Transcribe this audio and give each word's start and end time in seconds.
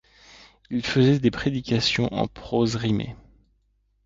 Il 0.71 0.83
faisait 0.83 1.19
des 1.19 1.29
prédications 1.29 2.11
en 2.11 2.25
prose 2.25 2.75
rimée. 2.75 3.15